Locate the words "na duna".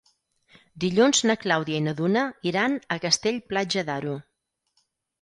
1.89-2.25